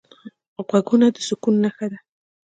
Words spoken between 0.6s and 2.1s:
غوږونه د سکون نښه ده